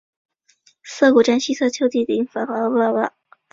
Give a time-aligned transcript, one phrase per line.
[0.81, 2.55] 涩谷站西侧丘陵地的繁华
[2.91, 3.13] 街。